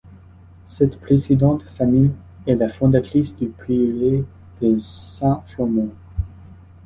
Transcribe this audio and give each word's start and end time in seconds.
Cette 0.65 0.99
précédente 0.99 1.61
famille 1.61 2.09
est 2.47 2.55
la 2.55 2.69
fondatrice 2.69 3.37
du 3.37 3.49
prieuré 3.49 4.23
de 4.59 4.75
Saint-Fromond. 4.79 5.91